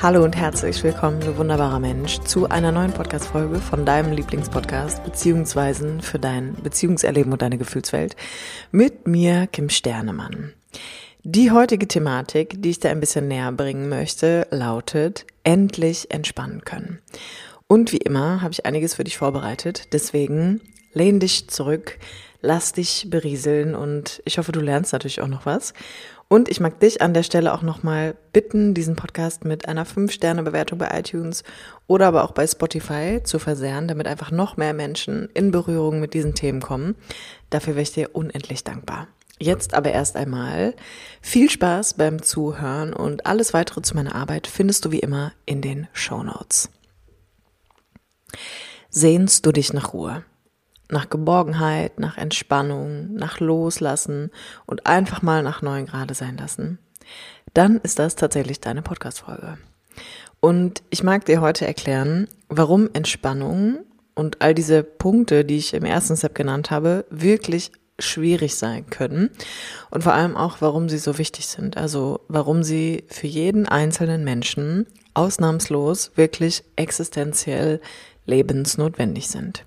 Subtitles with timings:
[0.00, 5.98] Hallo und herzlich willkommen, du wunderbarer Mensch, zu einer neuen Podcast-Folge von deinem Lieblingspodcast, beziehungsweise
[6.02, 8.14] für dein Beziehungserleben und deine Gefühlswelt
[8.70, 10.52] mit mir, Kim Sternemann.
[11.24, 17.00] Die heutige Thematik, die ich dir ein bisschen näher bringen möchte, lautet endlich entspannen können.
[17.66, 20.60] Und wie immer habe ich einiges für dich vorbereitet, deswegen
[20.92, 21.98] lehn dich zurück,
[22.40, 25.74] lass dich berieseln und ich hoffe, du lernst natürlich auch noch was.
[26.30, 30.78] Und ich mag dich an der Stelle auch nochmal bitten, diesen Podcast mit einer 5-Sterne-Bewertung
[30.78, 31.42] bei iTunes
[31.86, 36.12] oder aber auch bei Spotify zu versehren, damit einfach noch mehr Menschen in Berührung mit
[36.12, 36.96] diesen Themen kommen.
[37.48, 39.08] Dafür wäre ich dir unendlich dankbar.
[39.40, 40.74] Jetzt aber erst einmal
[41.22, 45.62] viel Spaß beim Zuhören und alles weitere zu meiner Arbeit findest du wie immer in
[45.62, 46.68] den Show Notes.
[48.90, 50.24] Sehnst du dich nach Ruhe?
[50.90, 54.30] Nach Geborgenheit, nach Entspannung, nach Loslassen
[54.66, 56.78] und einfach mal nach neuen Grade sein lassen,
[57.54, 59.58] dann ist das tatsächlich deine Podcast-Folge.
[60.40, 63.80] Und ich mag dir heute erklären, warum Entspannung
[64.14, 69.30] und all diese Punkte, die ich im ersten Step genannt habe, wirklich schwierig sein können
[69.90, 71.76] und vor allem auch, warum sie so wichtig sind.
[71.76, 77.80] Also warum sie für jeden einzelnen Menschen ausnahmslos wirklich existenziell
[78.24, 79.64] lebensnotwendig sind.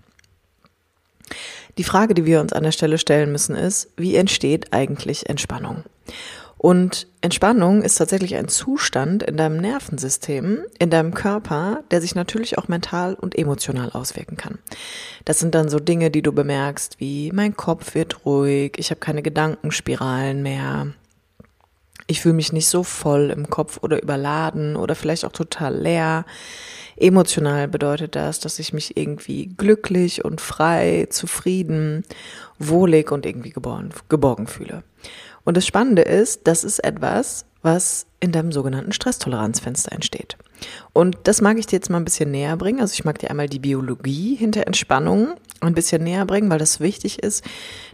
[1.77, 5.83] Die Frage, die wir uns an der Stelle stellen müssen, ist, wie entsteht eigentlich Entspannung?
[6.57, 12.59] Und Entspannung ist tatsächlich ein Zustand in deinem Nervensystem, in deinem Körper, der sich natürlich
[12.59, 14.59] auch mental und emotional auswirken kann.
[15.25, 18.99] Das sind dann so Dinge, die du bemerkst, wie mein Kopf wird ruhig, ich habe
[18.99, 20.93] keine Gedankenspiralen mehr,
[22.11, 26.25] ich fühle mich nicht so voll im Kopf oder überladen oder vielleicht auch total leer.
[26.97, 32.03] Emotional bedeutet das, dass ich mich irgendwie glücklich und frei, zufrieden,
[32.59, 34.83] wohlig und irgendwie geborgen, geborgen fühle.
[35.43, 40.37] Und das Spannende ist, das ist etwas, was in deinem sogenannten Stresstoleranzfenster entsteht.
[40.93, 42.79] Und das mag ich dir jetzt mal ein bisschen näher bringen.
[42.79, 46.79] Also ich mag dir einmal die Biologie hinter Entspannung ein bisschen näher bringen, weil das
[46.79, 47.43] wichtig ist,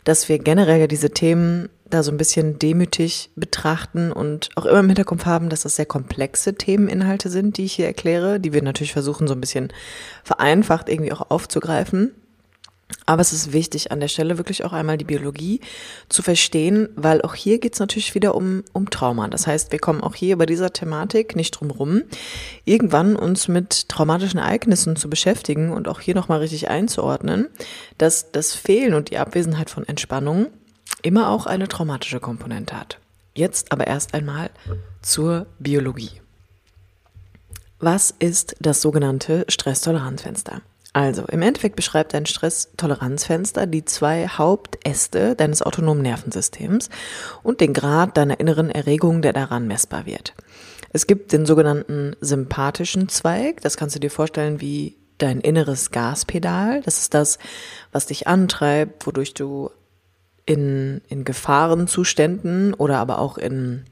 [0.04, 4.88] dass wir generell diese Themen da so ein bisschen demütig betrachten und auch immer im
[4.88, 8.94] Hinterkopf haben, dass das sehr komplexe Themeninhalte sind, die ich hier erkläre, die wir natürlich
[8.94, 9.72] versuchen so ein bisschen
[10.24, 12.12] vereinfacht irgendwie auch aufzugreifen.
[13.06, 15.62] Aber es ist wichtig, an der Stelle wirklich auch einmal die Biologie
[16.10, 19.28] zu verstehen, weil auch hier geht es natürlich wieder um, um Trauma.
[19.28, 22.04] Das heißt, wir kommen auch hier bei dieser Thematik nicht drum rum,
[22.66, 27.48] irgendwann uns mit traumatischen Ereignissen zu beschäftigen und auch hier nochmal richtig einzuordnen,
[27.98, 30.48] dass das Fehlen und die Abwesenheit von Entspannung
[31.02, 33.00] immer auch eine traumatische Komponente hat.
[33.36, 34.50] Jetzt aber erst einmal
[35.02, 36.22] zur Biologie.
[37.80, 40.62] Was ist das sogenannte Stresstoleranzfenster?
[40.98, 46.90] Also, im Endeffekt beschreibt dein Stresstoleranzfenster die zwei Hauptäste deines autonomen Nervensystems
[47.44, 50.34] und den Grad deiner inneren Erregung, der daran messbar wird.
[50.92, 56.82] Es gibt den sogenannten sympathischen Zweig, das kannst du dir vorstellen wie dein inneres Gaspedal.
[56.82, 57.38] Das ist das,
[57.92, 59.70] was dich antreibt, wodurch du
[60.48, 63.86] in, in Gefahrenzuständen oder aber auch in,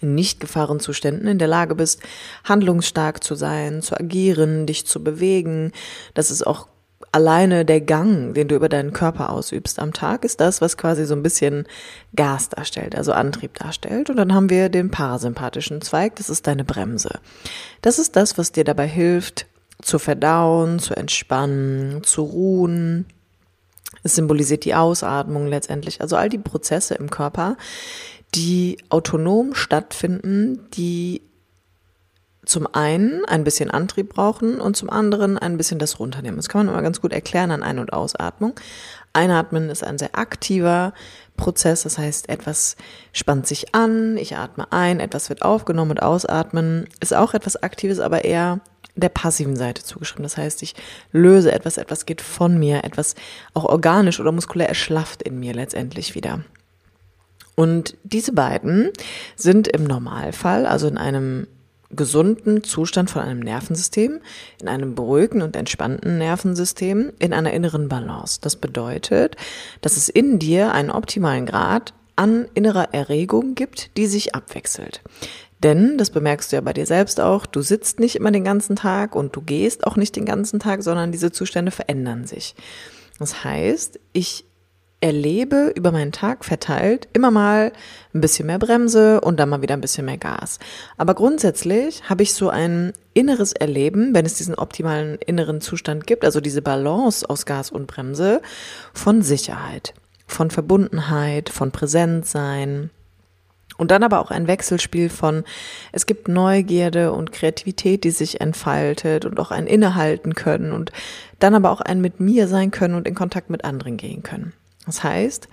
[0.00, 2.00] in Nicht-Gefahrenzuständen in der Lage bist,
[2.44, 5.72] handlungsstark zu sein, zu agieren, dich zu bewegen.
[6.14, 6.68] Das ist auch
[7.12, 11.04] alleine der Gang, den du über deinen Körper ausübst am Tag, ist das, was quasi
[11.04, 11.66] so ein bisschen
[12.14, 14.10] Gas darstellt, also Antrieb darstellt.
[14.10, 17.18] Und dann haben wir den parasympathischen Zweig, das ist deine Bremse.
[17.82, 19.46] Das ist das, was dir dabei hilft,
[19.82, 23.06] zu verdauen, zu entspannen, zu ruhen,
[24.02, 26.00] es symbolisiert die Ausatmung letztendlich.
[26.00, 27.56] Also all die Prozesse im Körper,
[28.34, 31.22] die autonom stattfinden, die
[32.44, 36.36] zum einen ein bisschen Antrieb brauchen und zum anderen ein bisschen das runternehmen.
[36.36, 38.54] Das kann man immer ganz gut erklären an Ein- und Ausatmung.
[39.12, 40.92] Einatmen ist ein sehr aktiver
[41.36, 42.76] Prozess, das heißt, etwas
[43.12, 47.98] spannt sich an, ich atme ein, etwas wird aufgenommen und ausatmen ist auch etwas Aktives,
[48.00, 48.60] aber eher
[48.96, 50.22] der passiven Seite zugeschrieben.
[50.22, 50.74] Das heißt, ich
[51.12, 53.14] löse etwas, etwas geht von mir, etwas
[53.54, 56.44] auch organisch oder muskulär erschlafft in mir letztendlich wieder.
[57.60, 58.88] Und diese beiden
[59.36, 61.46] sind im Normalfall, also in einem
[61.90, 64.20] gesunden Zustand von einem Nervensystem,
[64.62, 68.38] in einem beruhigten und entspannten Nervensystem, in einer inneren Balance.
[68.40, 69.36] Das bedeutet,
[69.82, 75.02] dass es in dir einen optimalen Grad an innerer Erregung gibt, die sich abwechselt.
[75.62, 78.74] Denn, das bemerkst du ja bei dir selbst auch, du sitzt nicht immer den ganzen
[78.74, 82.54] Tag und du gehst auch nicht den ganzen Tag, sondern diese Zustände verändern sich.
[83.18, 84.46] Das heißt, ich
[85.00, 87.72] erlebe über meinen Tag verteilt immer mal
[88.14, 90.58] ein bisschen mehr Bremse und dann mal wieder ein bisschen mehr Gas.
[90.98, 96.24] Aber grundsätzlich habe ich so ein inneres Erleben, wenn es diesen optimalen inneren Zustand gibt,
[96.24, 98.42] also diese Balance aus Gas und Bremse,
[98.92, 99.94] von Sicherheit,
[100.26, 102.90] von Verbundenheit, von Präsentsein,
[103.80, 105.44] Und dann aber auch ein Wechselspiel von,
[105.90, 110.92] es gibt Neugierde und Kreativität, die sich entfaltet und auch ein Innehalten können und
[111.38, 114.52] dann aber auch ein mit mir sein können und in Kontakt mit anderen gehen können.
[114.86, 115.48] Das heißt,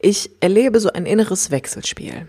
[0.00, 2.28] ich erlebe so ein inneres Wechselspiel.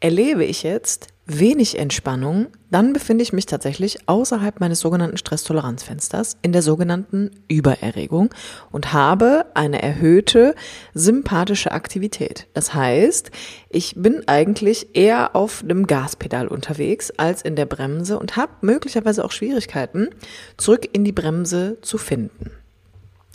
[0.00, 6.52] Erlebe ich jetzt wenig Entspannung, dann befinde ich mich tatsächlich außerhalb meines sogenannten Stresstoleranzfensters in
[6.52, 8.30] der sogenannten Übererregung
[8.72, 10.54] und habe eine erhöhte
[10.94, 12.46] sympathische Aktivität.
[12.54, 13.30] Das heißt,
[13.68, 19.24] ich bin eigentlich eher auf dem Gaspedal unterwegs als in der Bremse und habe möglicherweise
[19.24, 20.08] auch Schwierigkeiten,
[20.56, 22.50] zurück in die Bremse zu finden.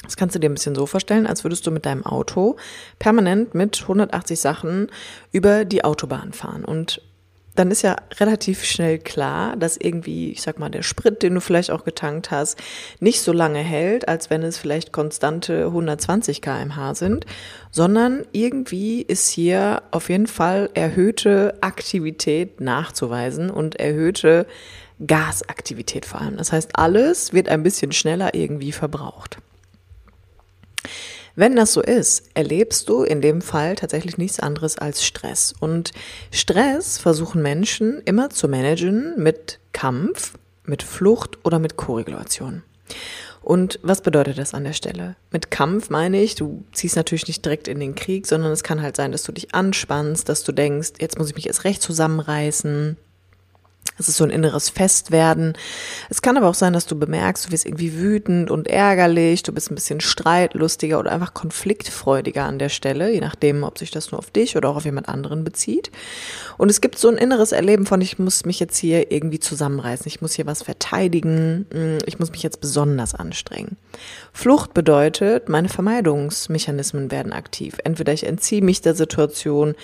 [0.06, 2.56] Das kannst du dir ein bisschen so vorstellen, als würdest du mit deinem Auto
[3.00, 4.88] permanent mit 180 Sachen
[5.32, 6.64] über die Autobahn fahren.
[6.64, 7.02] Und
[7.56, 11.42] dann ist ja relativ schnell klar, dass irgendwie, ich sag mal, der Sprit, den du
[11.42, 12.60] vielleicht auch getankt hast,
[13.00, 17.26] nicht so lange hält, als wenn es vielleicht konstante 120 kmh sind,
[17.72, 24.46] sondern irgendwie ist hier auf jeden Fall erhöhte Aktivität nachzuweisen und erhöhte
[25.06, 26.38] Gasaktivität vor allem.
[26.38, 29.40] Das heißt, alles wird ein bisschen schneller irgendwie verbraucht.
[31.36, 35.54] Wenn das so ist, erlebst du in dem Fall tatsächlich nichts anderes als Stress.
[35.60, 35.92] Und
[36.32, 40.34] Stress versuchen Menschen immer zu managen mit Kampf,
[40.64, 42.64] mit Flucht oder mit Korregulation.
[43.42, 45.18] Und was bedeutet das an der Stelle?
[45.30, 48.82] Mit Kampf meine ich, du ziehst natürlich nicht direkt in den Krieg, sondern es kann
[48.82, 51.82] halt sein, dass du dich anspannst, dass du denkst, jetzt muss ich mich erst recht
[51.82, 52.98] zusammenreißen,
[53.98, 55.54] es ist so ein inneres Festwerden.
[56.10, 59.54] Es kann aber auch sein, dass du bemerkst, du wirst irgendwie wütend und ärgerlich, du
[59.54, 64.12] bist ein bisschen streitlustiger oder einfach konfliktfreudiger an der Stelle, je nachdem, ob sich das
[64.12, 65.92] nur auf dich oder auch auf jemand anderen bezieht.
[66.58, 70.08] Und es gibt so ein inneres Erleben von, ich muss mich jetzt hier irgendwie zusammenreißen,
[70.08, 73.78] ich muss hier was verteidigen, hm, ich muss mich jetzt besonders anstrengen.
[74.34, 77.78] Flucht bedeutet, meine Vermeidungsmechanismen werden aktiv.
[77.84, 79.76] Entweder ich entziehe mich der Situation,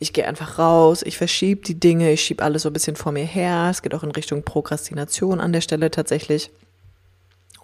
[0.00, 3.12] ich gehe einfach raus, ich verschiebe die Dinge, ich schiebe alles so ein bisschen vor
[3.12, 6.50] mir her, es geht auch in Richtung Prokrastination an der Stelle tatsächlich.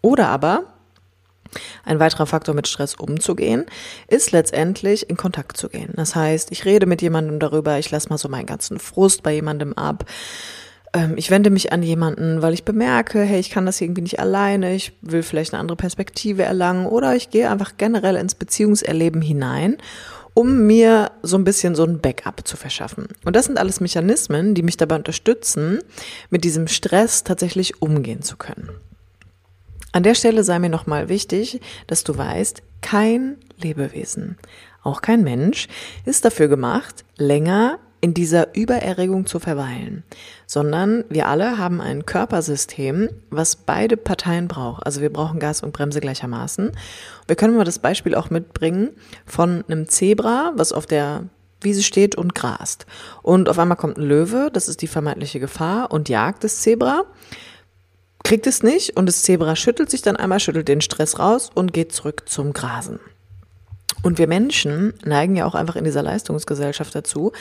[0.03, 0.65] Oder aber,
[1.85, 3.67] ein weiterer Faktor mit Stress umzugehen,
[4.09, 5.93] ist letztendlich in Kontakt zu gehen.
[5.97, 9.33] Das heißt, ich rede mit jemandem darüber, ich lasse mal so meinen ganzen Frust bei
[9.33, 10.05] jemandem ab.
[10.93, 14.21] Ähm, ich wende mich an jemanden, weil ich bemerke, hey, ich kann das irgendwie nicht
[14.21, 19.23] alleine, ich will vielleicht eine andere Perspektive erlangen oder ich gehe einfach generell ins Beziehungserleben
[19.23, 19.77] hinein
[20.37, 23.09] um mir so ein bisschen so ein Backup zu verschaffen.
[23.25, 25.79] Und das sind alles Mechanismen, die mich dabei unterstützen,
[26.29, 28.69] mit diesem Stress tatsächlich umgehen zu können.
[29.93, 34.37] An der Stelle sei mir nochmal wichtig, dass du weißt, kein Lebewesen,
[34.83, 35.69] auch kein Mensch,
[36.05, 40.05] ist dafür gemacht, länger in dieser Übererregung zu verweilen,
[40.47, 44.87] sondern wir alle haben ein Körpersystem, was beide Parteien braucht.
[44.87, 46.71] Also wir brauchen Gas und Bremse gleichermaßen.
[47.27, 48.91] Wir können mal das Beispiel auch mitbringen
[49.25, 51.25] von einem Zebra, was auf der
[51.61, 52.87] Wiese steht und grast.
[53.23, 57.03] Und auf einmal kommt ein Löwe, das ist die vermeintliche Gefahr, und jagt das Zebra,
[58.23, 61.73] kriegt es nicht und das Zebra schüttelt sich dann einmal, schüttelt den Stress raus und
[61.73, 63.01] geht zurück zum Grasen.
[64.03, 67.33] Und wir Menschen neigen ja auch einfach in dieser Leistungsgesellschaft dazu,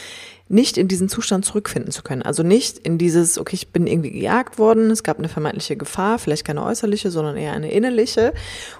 [0.47, 2.21] nicht in diesen Zustand zurückfinden zu können.
[2.21, 6.19] Also nicht in dieses, okay, ich bin irgendwie gejagt worden, es gab eine vermeintliche Gefahr,
[6.19, 8.33] vielleicht keine äußerliche, sondern eher eine innerliche.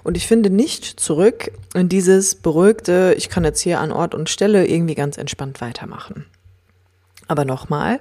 [0.03, 4.29] Und ich finde nicht zurück in dieses beruhigte, ich kann jetzt hier an Ort und
[4.29, 6.25] Stelle irgendwie ganz entspannt weitermachen.
[7.27, 7.99] Aber nochmal,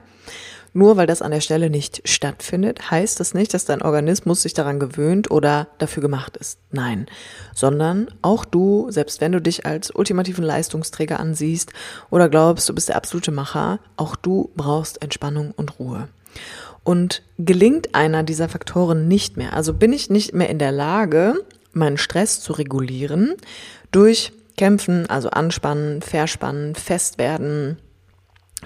[0.76, 4.54] nur weil das an der Stelle nicht stattfindet, heißt das nicht, dass dein Organismus sich
[4.54, 6.58] daran gewöhnt oder dafür gemacht ist.
[6.72, 7.06] Nein,
[7.54, 11.72] sondern auch du, selbst wenn du dich als ultimativen Leistungsträger ansiehst
[12.10, 16.08] oder glaubst, du bist der absolute Macher, auch du brauchst Entspannung und Ruhe.
[16.82, 21.36] Und gelingt einer dieser Faktoren nicht mehr, also bin ich nicht mehr in der Lage,
[21.72, 23.34] meinen Stress zu regulieren
[23.92, 27.78] durch Kämpfen, also anspannen, verspannen, fest werden,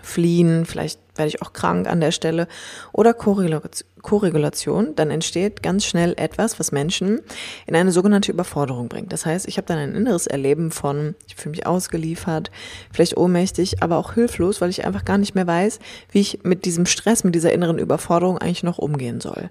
[0.02, 2.46] fliehen, vielleicht werde ich auch krank an der Stelle
[2.92, 7.20] oder Korregulation, dann entsteht ganz schnell etwas, was Menschen
[7.66, 9.12] in eine sogenannte Überforderung bringt.
[9.12, 12.50] Das heißt, ich habe dann ein inneres Erleben von, ich fühle mich ausgeliefert,
[12.92, 15.80] vielleicht ohnmächtig, aber auch hilflos, weil ich einfach gar nicht mehr weiß,
[16.12, 19.50] wie ich mit diesem Stress, mit dieser inneren Überforderung eigentlich noch umgehen soll.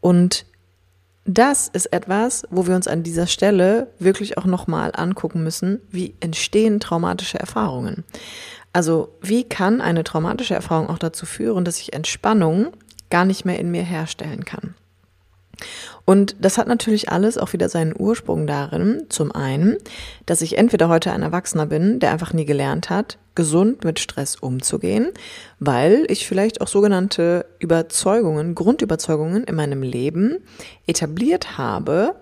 [0.00, 0.46] Und
[1.30, 6.14] das ist etwas, wo wir uns an dieser Stelle wirklich auch nochmal angucken müssen, wie
[6.20, 8.02] entstehen traumatische Erfahrungen.
[8.78, 12.68] Also wie kann eine traumatische Erfahrung auch dazu führen, dass ich Entspannung
[13.10, 14.76] gar nicht mehr in mir herstellen kann?
[16.04, 19.78] Und das hat natürlich alles auch wieder seinen Ursprung darin, zum einen,
[20.26, 24.36] dass ich entweder heute ein Erwachsener bin, der einfach nie gelernt hat, gesund mit Stress
[24.36, 25.08] umzugehen,
[25.58, 30.36] weil ich vielleicht auch sogenannte Überzeugungen, Grundüberzeugungen in meinem Leben
[30.86, 32.14] etabliert habe,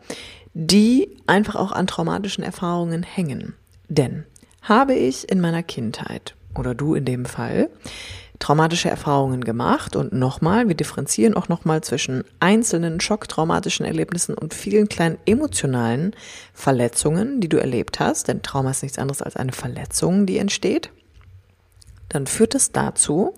[0.54, 3.52] die einfach auch an traumatischen Erfahrungen hängen.
[3.90, 4.24] Denn
[4.62, 7.68] habe ich in meiner Kindheit oder du in dem Fall,
[8.38, 14.88] traumatische Erfahrungen gemacht und nochmal, wir differenzieren auch nochmal zwischen einzelnen schocktraumatischen Erlebnissen und vielen
[14.88, 16.14] kleinen emotionalen
[16.52, 20.90] Verletzungen, die du erlebt hast, denn Trauma ist nichts anderes als eine Verletzung, die entsteht,
[22.08, 23.34] dann führt es dazu,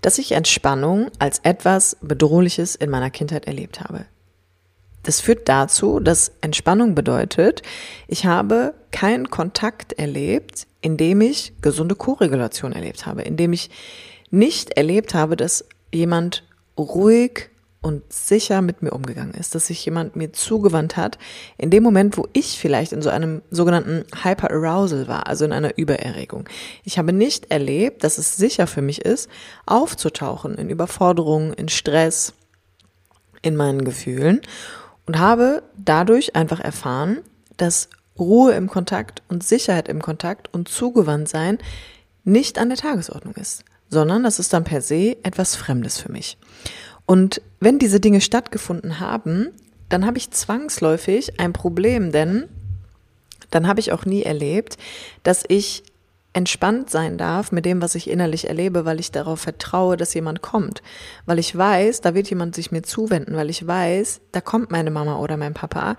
[0.00, 4.06] dass ich Entspannung als etwas Bedrohliches in meiner Kindheit erlebt habe.
[5.02, 7.62] Das führt dazu, dass Entspannung bedeutet,
[8.06, 13.70] ich habe keinen Kontakt erlebt, in dem ich gesunde Koregulation erlebt habe, in dem ich
[14.30, 16.44] nicht erlebt habe, dass jemand
[16.78, 17.50] ruhig
[17.82, 21.18] und sicher mit mir umgegangen ist, dass sich jemand mir zugewandt hat,
[21.56, 25.78] in dem Moment, wo ich vielleicht in so einem sogenannten Hyperarousal war, also in einer
[25.78, 26.48] Übererregung.
[26.84, 29.30] Ich habe nicht erlebt, dass es sicher für mich ist,
[29.64, 32.34] aufzutauchen in Überforderung, in Stress,
[33.42, 34.42] in meinen Gefühlen
[35.06, 37.20] und habe dadurch einfach erfahren,
[37.56, 37.88] dass
[38.20, 41.58] Ruhe im Kontakt und Sicherheit im Kontakt und Zugewandtsein
[42.24, 46.38] nicht an der Tagesordnung ist, sondern das ist dann per se etwas Fremdes für mich.
[47.06, 49.48] Und wenn diese Dinge stattgefunden haben,
[49.88, 52.48] dann habe ich zwangsläufig ein Problem, denn
[53.50, 54.78] dann habe ich auch nie erlebt,
[55.24, 55.82] dass ich
[56.32, 60.42] entspannt sein darf mit dem, was ich innerlich erlebe, weil ich darauf vertraue, dass jemand
[60.42, 60.82] kommt,
[61.26, 64.90] weil ich weiß, da wird jemand sich mir zuwenden, weil ich weiß, da kommt meine
[64.90, 65.96] Mama oder mein Papa,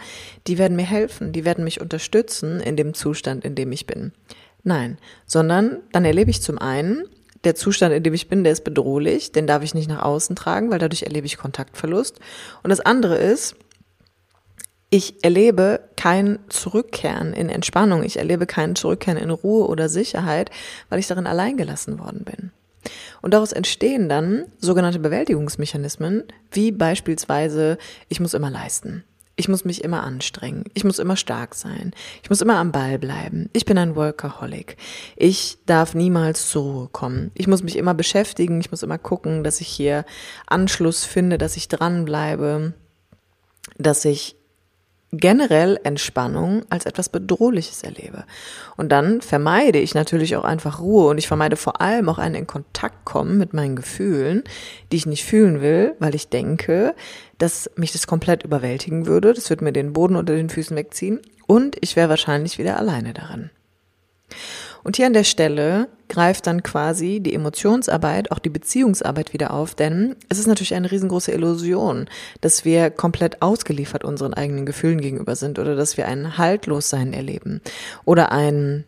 [0.47, 4.13] die werden mir helfen, die werden mich unterstützen in dem Zustand, in dem ich bin.
[4.63, 7.03] Nein, sondern dann erlebe ich zum einen,
[7.43, 10.35] der Zustand, in dem ich bin, der ist bedrohlich, den darf ich nicht nach außen
[10.35, 12.19] tragen, weil dadurch erlebe ich Kontaktverlust.
[12.61, 13.55] Und das andere ist,
[14.93, 20.51] ich erlebe kein Zurückkehren in Entspannung, ich erlebe kein Zurückkehren in Ruhe oder Sicherheit,
[20.89, 22.51] weil ich darin allein gelassen worden bin.
[23.21, 27.77] Und daraus entstehen dann sogenannte Bewältigungsmechanismen, wie beispielsweise,
[28.09, 29.05] ich muss immer leisten.
[29.37, 30.65] Ich muss mich immer anstrengen.
[30.73, 31.93] Ich muss immer stark sein.
[32.21, 33.49] Ich muss immer am Ball bleiben.
[33.53, 34.75] Ich bin ein Workaholic.
[35.15, 37.31] Ich darf niemals zur Ruhe kommen.
[37.33, 38.59] Ich muss mich immer beschäftigen.
[38.59, 40.05] Ich muss immer gucken, dass ich hier
[40.47, 42.73] Anschluss finde, dass ich dranbleibe,
[43.77, 44.35] dass ich
[45.11, 48.23] generell Entspannung als etwas Bedrohliches erlebe.
[48.77, 52.35] Und dann vermeide ich natürlich auch einfach Ruhe und ich vermeide vor allem auch einen
[52.35, 54.43] in Kontakt kommen mit meinen Gefühlen,
[54.91, 56.95] die ich nicht fühlen will, weil ich denke,
[57.37, 59.33] dass mich das komplett überwältigen würde.
[59.33, 63.13] Das würde mir den Boden unter den Füßen wegziehen und ich wäre wahrscheinlich wieder alleine
[63.13, 63.49] daran.
[64.83, 69.75] Und hier an der Stelle greift dann quasi die Emotionsarbeit, auch die Beziehungsarbeit wieder auf,
[69.75, 72.09] denn es ist natürlich eine riesengroße Illusion,
[72.41, 77.61] dass wir komplett ausgeliefert unseren eigenen Gefühlen gegenüber sind oder dass wir ein Haltlossein erleben
[78.05, 78.85] oder ein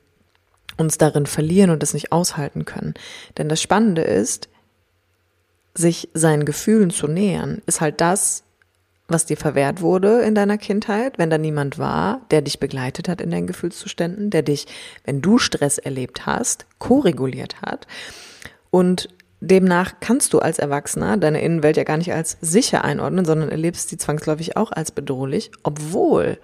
[0.78, 2.96] uns darin verlieren und es nicht aushalten können.
[3.38, 4.50] Denn das Spannende ist,
[5.76, 8.44] sich seinen Gefühlen zu nähern, ist halt das,
[9.07, 13.22] was dir verwehrt wurde in deiner Kindheit, wenn da niemand war, der dich begleitet hat
[13.22, 14.65] in deinen Gefühlszuständen, der dich,
[15.03, 17.88] wenn du Stress erlebt hast, koreguliert hat.
[18.72, 19.10] Und
[19.41, 23.89] demnach kannst du als Erwachsener deine Innenwelt ja gar nicht als sicher einordnen, sondern erlebst
[23.89, 26.39] sie zwangsläufig auch als bedrohlich, obwohl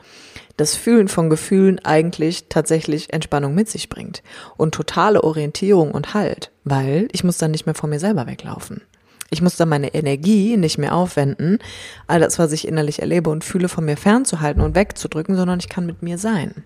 [0.58, 4.22] das Fühlen von Gefühlen eigentlich tatsächlich Entspannung mit sich bringt
[4.58, 8.82] und totale Orientierung und Halt, weil ich muss dann nicht mehr vor mir selber weglaufen.
[9.30, 11.60] Ich muss dann meine Energie nicht mehr aufwenden,
[12.08, 15.70] all das, was ich innerlich erlebe und fühle, von mir fernzuhalten und wegzudrücken, sondern ich
[15.70, 16.64] kann mit mir sein.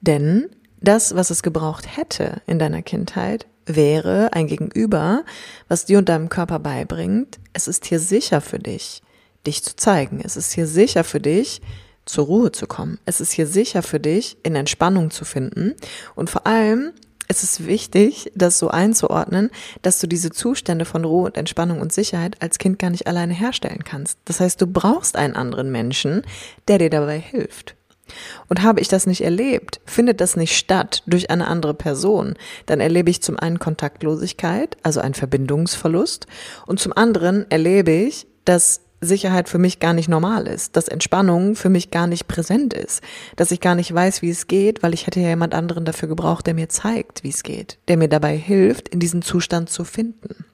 [0.00, 0.48] Denn
[0.80, 5.24] das, was es gebraucht hätte in deiner Kindheit, wäre ein Gegenüber,
[5.68, 9.02] was dir und deinem Körper beibringt, es ist hier sicher für dich,
[9.46, 10.20] dich zu zeigen.
[10.24, 11.60] Es ist hier sicher für dich,
[12.06, 12.98] zur Ruhe zu kommen.
[13.04, 15.74] Es ist hier sicher für dich, in Entspannung zu finden.
[16.14, 16.92] Und vor allem
[17.28, 19.50] es ist wichtig, das so einzuordnen,
[19.82, 23.34] dass du diese Zustände von Ruhe und Entspannung und Sicherheit als Kind gar nicht alleine
[23.34, 24.18] herstellen kannst.
[24.24, 26.22] Das heißt, du brauchst einen anderen Menschen,
[26.66, 27.76] der dir dabei hilft.
[28.48, 32.80] Und habe ich das nicht erlebt, findet das nicht statt durch eine andere Person, dann
[32.80, 36.26] erlebe ich zum einen Kontaktlosigkeit, also einen Verbindungsverlust,
[36.66, 41.54] und zum anderen erlebe ich, dass Sicherheit für mich gar nicht normal ist, dass Entspannung
[41.54, 43.02] für mich gar nicht präsent ist,
[43.36, 46.08] dass ich gar nicht weiß, wie es geht, weil ich hätte ja jemand anderen dafür
[46.08, 49.84] gebraucht, der mir zeigt, wie es geht, der mir dabei hilft, in diesen Zustand zu
[49.84, 50.44] finden.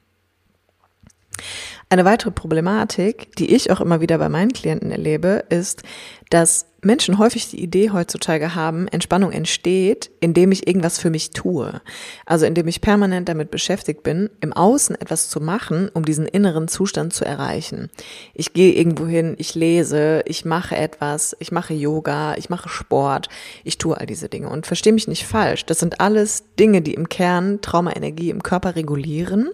[1.89, 5.83] Eine weitere Problematik, die ich auch immer wieder bei meinen Klienten erlebe, ist,
[6.31, 11.81] dass Menschen häufig die Idee heutzutage haben, Entspannung entsteht, indem ich irgendwas für mich tue.
[12.27, 16.69] Also indem ich permanent damit beschäftigt bin, im Außen etwas zu machen, um diesen inneren
[16.69, 17.91] Zustand zu erreichen.
[18.35, 23.29] Ich gehe irgendwo hin, ich lese, ich mache etwas, ich mache Yoga, ich mache Sport,
[23.63, 24.49] ich tue all diese Dinge.
[24.49, 28.77] Und verstehe mich nicht falsch, das sind alles Dinge, die im Kern Traumaenergie im Körper
[28.77, 29.51] regulieren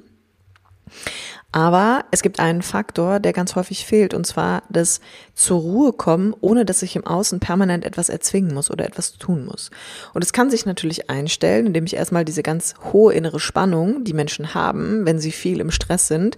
[1.52, 5.00] Aber es gibt einen Faktor, der ganz häufig fehlt, und zwar das
[5.34, 9.46] zur Ruhe kommen, ohne dass ich im Außen permanent etwas erzwingen muss oder etwas tun
[9.46, 9.70] muss.
[10.14, 14.12] Und es kann sich natürlich einstellen, indem ich erstmal diese ganz hohe innere Spannung, die
[14.12, 16.36] Menschen haben, wenn sie viel im Stress sind,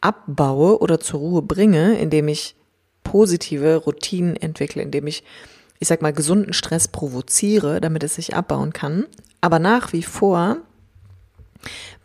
[0.00, 2.56] abbaue oder zur Ruhe bringe, indem ich
[3.04, 5.22] positive Routinen entwickle, indem ich,
[5.78, 9.06] ich sag mal, gesunden Stress provoziere, damit es sich abbauen kann.
[9.40, 10.58] Aber nach wie vor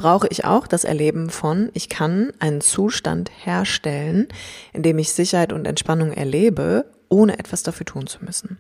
[0.04, 4.28] brauche ich auch das Erleben von, ich kann einen Zustand herstellen,
[4.74, 8.58] in dem ich Sicherheit und Entspannung erlebe, ohne etwas dafür tun zu müssen.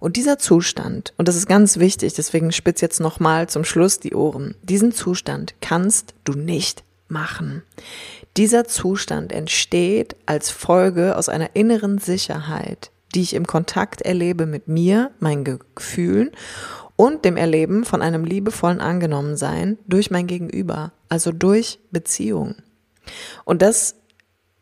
[0.00, 4.16] Und dieser Zustand, und das ist ganz wichtig, deswegen spitz jetzt nochmal zum Schluss die
[4.16, 7.62] Ohren, diesen Zustand kannst du nicht machen.
[8.36, 14.66] Dieser Zustand entsteht als Folge aus einer inneren Sicherheit, die ich im Kontakt erlebe mit
[14.66, 15.44] mir, meinen
[15.76, 16.32] Gefühlen
[16.98, 22.56] und dem Erleben von einem liebevollen Angenommensein durch mein Gegenüber, also durch Beziehung.
[23.44, 23.94] Und das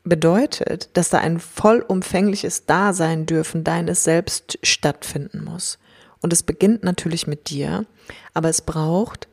[0.04, 5.78] bedeutet, dass da ein vollumfängliches Dasein dürfen deines Selbst stattfinden muss.
[6.20, 7.86] Und es beginnt natürlich mit dir,
[8.34, 9.28] aber es braucht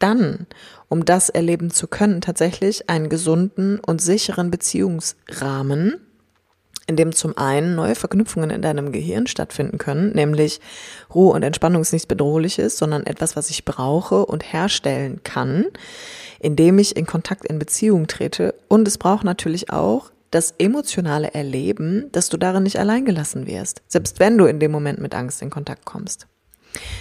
[0.00, 0.48] dann,
[0.88, 6.00] um das erleben zu können, tatsächlich einen gesunden und sicheren Beziehungsrahmen,
[6.88, 10.60] in dem zum einen neue Verknüpfungen in deinem Gehirn stattfinden können, nämlich
[11.14, 15.66] Ruhe und Entspannung ist nichts Bedrohliches, sondern etwas, was ich brauche und herstellen kann,
[16.40, 18.54] indem ich in Kontakt in Beziehung trete.
[18.68, 23.82] Und es braucht natürlich auch das emotionale Erleben, dass du darin nicht allein gelassen wirst,
[23.86, 26.26] selbst wenn du in dem Moment mit Angst in Kontakt kommst.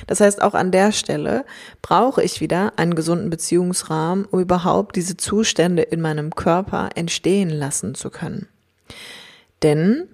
[0.06, 1.46] Das heißt, auch an der Stelle
[1.82, 7.96] brauche ich wieder einen gesunden Beziehungsrahmen, um überhaupt diese Zustände in meinem Körper entstehen lassen
[7.96, 8.48] zu können.
[9.63, 10.07] Denn,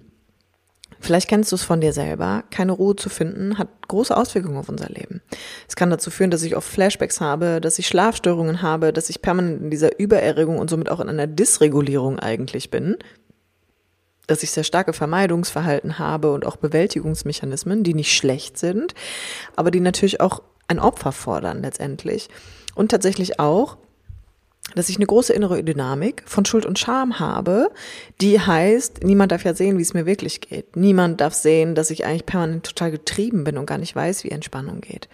[1.00, 4.68] vielleicht kennst du es von dir selber, keine Ruhe zu finden hat große Auswirkungen auf
[4.68, 5.20] unser Leben.
[5.68, 9.22] Es kann dazu führen, dass ich oft Flashbacks habe, dass ich Schlafstörungen habe, dass ich
[9.22, 12.96] permanent in dieser Übererregung und somit auch in einer Dysregulierung eigentlich bin,
[14.26, 18.94] dass ich sehr starke Vermeidungsverhalten habe und auch Bewältigungsmechanismen, die nicht schlecht sind,
[19.56, 22.28] aber die natürlich auch ein Opfer fordern letztendlich.
[22.74, 23.76] Und tatsächlich auch,
[24.74, 27.70] dass ich eine große innere Dynamik von Schuld und Scham habe,
[28.20, 30.76] die heißt, niemand darf ja sehen, wie es mir wirklich geht.
[30.76, 34.30] Niemand darf sehen, dass ich eigentlich permanent total getrieben bin und gar nicht weiß, wie
[34.30, 35.08] Entspannung geht.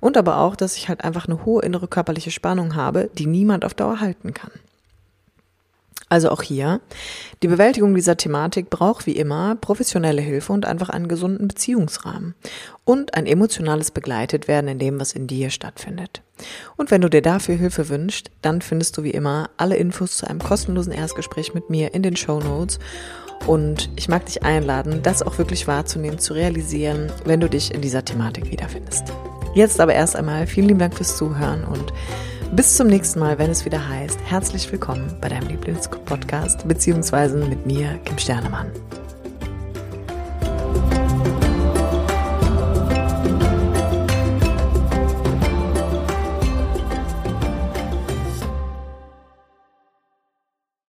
[0.00, 3.64] Und aber auch, dass ich halt einfach eine hohe innere körperliche Spannung habe, die niemand
[3.64, 4.52] auf Dauer halten kann.
[6.10, 6.80] Also auch hier,
[7.40, 12.34] die Bewältigung dieser Thematik braucht wie immer professionelle Hilfe und einfach einen gesunden Beziehungsrahmen
[12.84, 16.22] und ein emotionales Begleitetwerden in dem, was in dir stattfindet.
[16.76, 20.26] Und wenn du dir dafür Hilfe wünschst, dann findest du wie immer alle Infos zu
[20.26, 22.80] einem kostenlosen Erstgespräch mit mir in den Show Notes.
[23.46, 27.82] Und ich mag dich einladen, das auch wirklich wahrzunehmen, zu realisieren, wenn du dich in
[27.82, 29.12] dieser Thematik wiederfindest.
[29.54, 31.92] Jetzt aber erst einmal vielen lieben Dank fürs Zuhören und
[32.52, 37.64] bis zum nächsten Mal, wenn es wieder heißt, herzlich willkommen bei deinem Lieblingspodcast, beziehungsweise mit
[37.64, 38.72] mir, Kim Sternemann.